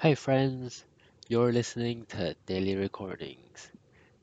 [0.00, 0.84] Hey friends,
[1.26, 3.68] you're listening to Daily Recordings,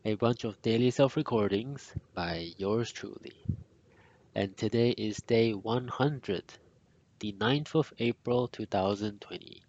[0.06, 3.36] a bunch of daily self recordings by yours truly.
[4.34, 6.46] And today is day 100,
[7.20, 9.64] the 9th of April 2020.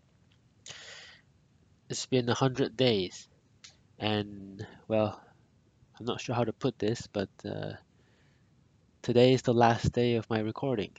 [1.88, 3.28] It's been 100 days,
[3.98, 5.20] and well,
[5.98, 7.72] I'm not sure how to put this, but uh,
[9.02, 10.92] today is the last day of my recording,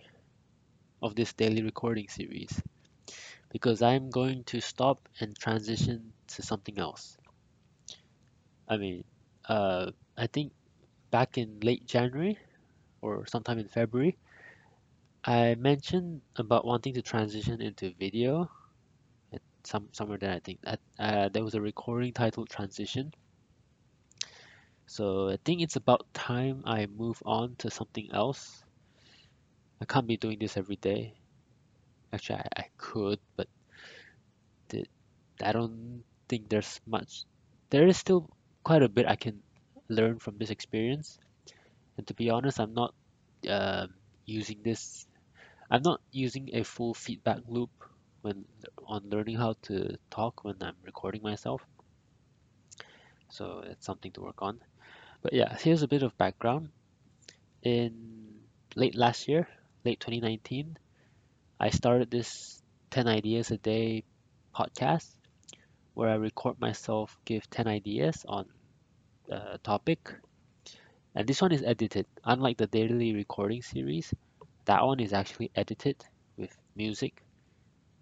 [1.01, 2.61] of this daily recording series,
[3.49, 7.17] because I'm going to stop and transition to something else.
[8.67, 9.03] I mean,
[9.47, 10.51] uh, I think
[11.11, 12.37] back in late January
[13.01, 14.17] or sometime in February,
[15.23, 18.49] I mentioned about wanting to transition into video.
[19.33, 20.59] At some somewhere there, I think
[20.99, 23.13] uh, there was a recording titled "Transition."
[24.85, 28.63] So I think it's about time I move on to something else.
[29.81, 31.13] I can't be doing this every day.
[32.13, 33.47] Actually, I, I could, but
[34.69, 34.85] the,
[35.43, 37.25] I don't think there's much.
[37.69, 38.29] There is still
[38.63, 39.41] quite a bit I can
[39.89, 41.19] learn from this experience.
[41.97, 42.93] And to be honest, I'm not
[43.49, 43.93] um
[44.25, 45.07] using this
[45.69, 47.69] I'm not using a full feedback loop
[48.21, 48.45] when
[48.85, 51.61] on learning how to talk when I'm recording myself.
[53.29, 54.59] So it's something to work on.
[55.21, 56.69] But yeah, here's a bit of background.
[57.63, 58.39] In
[58.75, 59.47] late last year,
[59.83, 60.77] late 2019,
[61.59, 64.03] I started this 10 ideas a day
[64.55, 65.09] podcast
[65.93, 68.45] where I record myself give 10 ideas on
[69.29, 70.13] a topic.
[71.15, 72.05] And this one is edited.
[72.23, 74.13] Unlike the daily recording series,
[74.65, 75.97] that one is actually edited
[76.37, 77.23] with music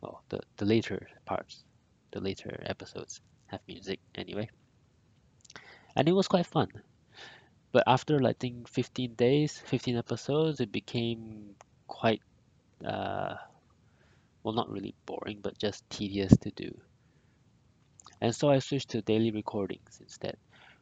[0.05, 1.63] well, the, the later parts,
[2.11, 4.49] the later episodes have music anyway.
[5.95, 6.69] And it was quite fun.
[7.71, 11.55] But after I think 15 days, 15 episodes, it became
[11.87, 12.21] quite,
[12.83, 13.35] uh,
[14.43, 16.75] well, not really boring, but just tedious to do.
[18.21, 20.37] And so I switched to daily recordings instead,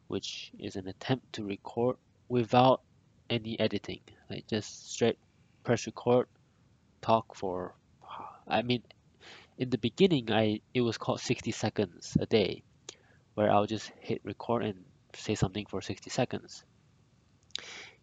[0.08, 1.98] which is an attempt to record
[2.30, 2.82] without
[3.30, 5.18] any editing, like just straight
[5.64, 6.28] press record,
[7.02, 7.74] talk for,
[8.48, 8.84] I mean,
[9.58, 12.64] in the beginning, I it was called 60 seconds a day,
[13.36, 14.84] where I'll just hit record and
[15.16, 16.64] say something for 60 seconds.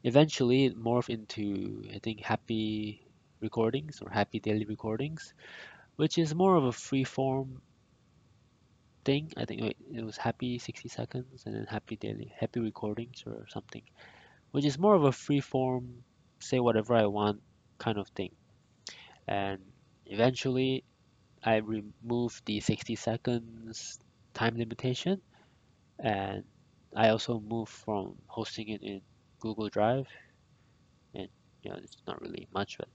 [0.03, 3.10] Eventually, it morphed into, I think, happy
[3.41, 5.35] recordings or happy daily recordings,
[5.97, 7.61] which is more of a free form
[9.05, 9.33] thing.
[9.37, 13.83] I think it was happy 60 seconds and then happy daily, happy recordings or something,
[14.53, 16.05] which is more of a free form,
[16.39, 17.41] say whatever I want
[17.79, 18.31] kind of thing.
[19.27, 19.61] And
[20.07, 20.85] eventually,
[21.43, 23.99] I removed the 60 seconds
[24.35, 25.21] time limitation
[25.99, 26.45] and
[26.95, 29.01] I also moved from hosting it in
[29.41, 30.09] Google Drive
[31.63, 32.89] you know it's not really much but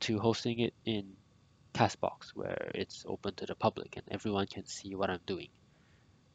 [0.00, 1.04] to hosting it in
[1.74, 5.48] Castbox where it's open to the public and everyone can see what I'm doing.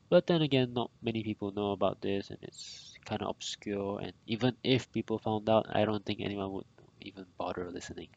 [0.10, 4.14] But then again, not many people know about this and it's kind of obscure and
[4.28, 6.66] even if people found out, I don't think anyone would
[7.02, 8.10] even bother listening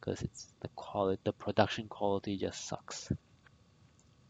[0.00, 3.10] because it's the quality, the production quality just sucks.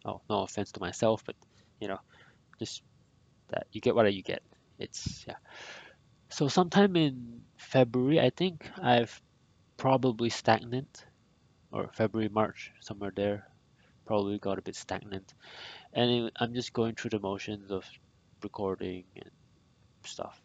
[0.04, 1.36] Oh, no offense to myself, but
[1.80, 1.98] you know,
[2.58, 2.82] just
[3.48, 4.42] that you get what you get.
[4.78, 5.36] It's yeah.
[6.28, 9.20] So sometime in February, I think I've
[9.76, 11.04] probably stagnant,
[11.72, 13.48] or February, March, somewhere there.
[14.06, 15.34] Probably got a bit stagnant,
[15.92, 17.84] and I'm just going through the motions of
[18.42, 19.30] recording and
[20.04, 20.40] stuff.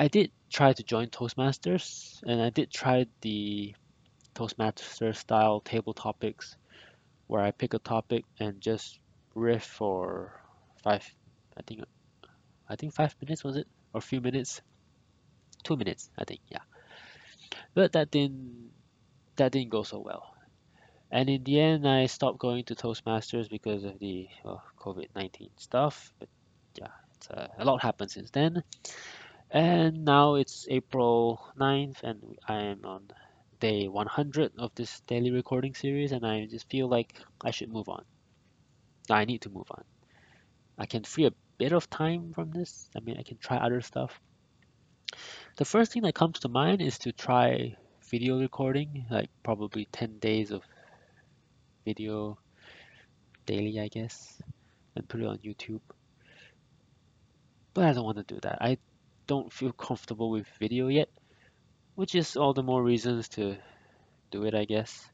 [0.00, 3.74] I did try to join Toastmasters, and I did try the
[4.34, 6.56] Toastmaster style table topics,
[7.28, 8.98] where I pick a topic and just
[9.36, 10.40] riff for
[10.82, 11.08] five,
[11.56, 11.84] I think,
[12.68, 14.60] I think five minutes was it, or a few minutes,
[15.62, 16.64] two minutes, I think, yeah.
[17.74, 18.70] But that didn't
[19.36, 20.34] that didn't go so well.
[21.10, 26.12] And in the end, I stopped going to Toastmasters because of the well, COVID-19 stuff.
[26.18, 26.28] But
[26.74, 26.88] yeah,
[27.30, 28.62] uh, a lot happened since then.
[29.50, 33.02] And now it's April 9th, and I am on
[33.60, 37.90] day 100 of this daily recording series, and I just feel like I should move
[37.90, 38.04] on.
[39.10, 39.84] I need to move on.
[40.78, 42.88] I can free a bit of time from this.
[42.96, 44.18] I mean, I can try other stuff.
[45.56, 47.76] The first thing that comes to mind is to try
[48.10, 50.62] video recording, like probably 10 days of
[51.84, 52.38] video
[53.46, 54.40] daily, I guess,
[54.94, 55.80] and put it on YouTube.
[57.74, 58.58] But I don't want to do that.
[58.60, 58.78] I
[59.26, 61.08] don't feel comfortable with video yet,
[61.94, 63.56] which is all the more reasons to
[64.30, 65.08] do it, I guess.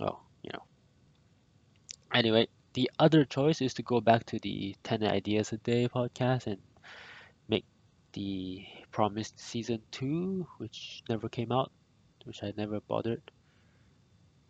[0.00, 0.62] Well, you know.
[2.12, 6.46] Anyway, the other choice is to go back to the 10 ideas a day podcast
[6.46, 6.58] and
[8.12, 11.72] the promised season 2, which never came out,
[12.24, 13.22] which I never bothered.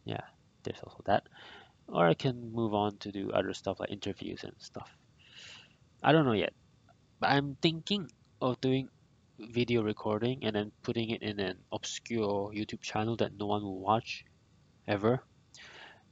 [0.04, 0.24] Yeah,
[0.64, 1.28] there's also that.
[1.88, 4.90] or I can move on to do other stuff like interviews and stuff.
[6.02, 6.52] I don't know yet,
[7.20, 8.10] but I'm thinking
[8.40, 8.88] of doing
[9.38, 13.80] video recording and then putting it in an obscure YouTube channel that no one will
[13.80, 14.24] watch
[14.86, 15.22] ever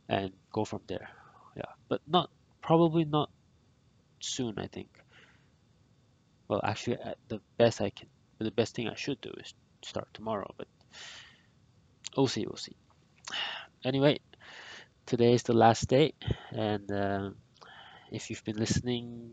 [0.09, 1.09] and go from there.
[1.57, 2.31] Yeah, but not
[2.63, 3.31] probably not
[4.21, 4.89] soon, I think.
[6.51, 6.99] Well, actually,
[7.29, 8.09] the best I can,
[8.41, 9.55] the best thing I should do is
[9.85, 10.67] start tomorrow, but
[12.17, 12.75] we'll see, we'll see.
[13.85, 14.19] Anyway,
[15.07, 16.13] today is the last day,
[16.51, 17.31] and uh,
[18.11, 19.31] if you've been listening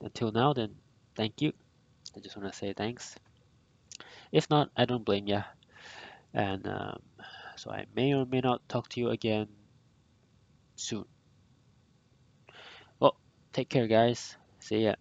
[0.00, 0.76] until now, then
[1.16, 1.52] thank you.
[2.16, 3.16] I just want to say thanks.
[4.30, 5.42] If not, I don't blame you.
[6.32, 7.00] And um,
[7.56, 9.48] so I may or may not talk to you again
[10.76, 11.04] soon.
[13.00, 13.16] Well,
[13.52, 14.36] take care, guys.
[14.60, 14.94] See ya.